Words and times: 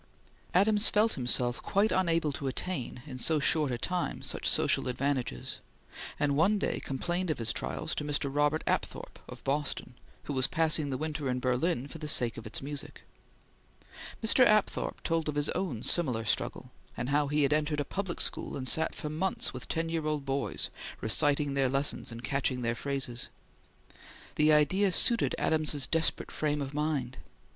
Adams 0.55 0.89
felt 0.89 1.13
himself 1.13 1.61
quite 1.61 1.91
unable 1.91 2.31
to 2.31 2.47
attain 2.47 3.03
in 3.05 3.19
so 3.19 3.37
short 3.39 3.69
a 3.69 3.77
time 3.77 4.23
such 4.23 4.49
social 4.49 4.87
advantages, 4.87 5.59
and 6.19 6.35
one 6.35 6.57
day 6.57 6.79
complained 6.79 7.29
of 7.29 7.37
his 7.37 7.53
trials 7.53 7.93
to 7.93 8.03
Mr. 8.03 8.27
Robert 8.35 8.63
Apthorp, 8.65 9.19
of 9.29 9.43
Boston, 9.43 9.93
who 10.23 10.33
was 10.33 10.47
passing 10.47 10.89
the 10.89 10.97
winter 10.97 11.29
in 11.29 11.39
Berlin 11.39 11.87
for 11.87 11.99
the 11.99 12.07
sake 12.07 12.35
of 12.35 12.47
its 12.47 12.63
music. 12.63 13.03
Mr. 14.23 14.43
Apthorp 14.43 15.03
told 15.03 15.29
of 15.29 15.35
his 15.35 15.49
own 15.49 15.83
similar 15.83 16.25
struggle, 16.25 16.71
and 16.97 17.09
how 17.09 17.27
he 17.27 17.43
had 17.43 17.53
entered 17.53 17.79
a 17.79 17.85
public 17.85 18.19
school 18.19 18.57
and 18.57 18.67
sat 18.67 18.95
for 18.95 19.07
months 19.07 19.53
with 19.53 19.67
ten 19.67 19.87
year 19.87 20.07
old 20.07 20.25
boys, 20.25 20.71
reciting 20.99 21.53
their 21.53 21.69
lessons 21.69 22.11
and 22.11 22.23
catching 22.23 22.63
their 22.63 22.73
phrases. 22.73 23.29
The 24.33 24.51
idea 24.51 24.91
suited 24.93 25.35
Adams's 25.37 25.85
desperate 25.85 26.31
frame 26.31 26.59
of 26.63 26.73
mind. 26.73 27.19